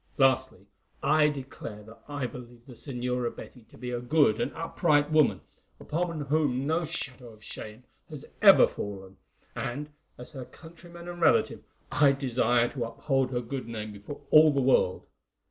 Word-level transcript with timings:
Lastly, 0.17 0.65
I 1.03 1.27
declare 1.27 1.83
that 1.83 1.99
I 2.07 2.25
believe 2.25 2.65
the 2.65 2.73
Señora 2.73 3.35
Betty 3.35 3.67
to 3.69 3.77
be 3.77 3.91
a 3.91 3.99
good 4.01 4.41
and 4.41 4.51
upright 4.55 5.11
woman, 5.11 5.41
upon 5.79 6.21
whom 6.21 6.65
no 6.65 6.85
shadow 6.85 7.29
of 7.29 7.43
shame 7.43 7.83
has 8.09 8.25
ever 8.41 8.65
fallen, 8.67 9.17
and, 9.55 9.89
as 10.17 10.31
her 10.31 10.45
countryman 10.45 11.07
and 11.07 11.21
relative, 11.21 11.63
I 11.91 12.13
desire 12.13 12.69
to 12.69 12.85
uphold 12.85 13.29
her 13.29 13.41
good 13.41 13.67
name 13.67 13.91
before 13.91 14.21
all 14.31 14.51
the 14.51 14.59
world. 14.59 15.05